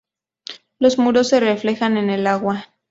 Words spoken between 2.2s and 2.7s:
agua.